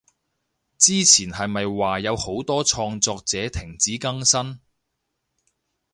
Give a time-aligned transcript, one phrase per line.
[0.79, 4.59] 之前係咪話有好多創作者停止更新？